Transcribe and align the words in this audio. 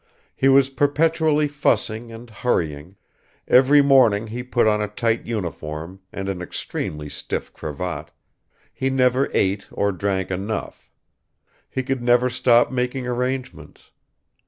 He 0.35 0.49
was 0.49 0.71
perpetually 0.71 1.47
fussing 1.47 2.11
and 2.11 2.27
hurrying; 2.27 2.95
every 3.47 3.83
morning 3.83 4.25
he 4.25 4.41
put 4.41 4.65
on 4.65 4.81
a 4.81 4.87
tight 4.87 5.27
uniform 5.27 6.01
and 6.11 6.27
an 6.27 6.41
extremely 6.41 7.07
stiff 7.07 7.53
cravat; 7.53 8.09
he 8.73 8.89
never 8.89 9.29
ate 9.31 9.67
or 9.69 9.91
drank 9.91 10.31
enough; 10.31 10.89
he 11.69 11.83
could 11.83 12.01
never 12.01 12.31
stop 12.31 12.71
making 12.71 13.05
arrangements. 13.05 13.91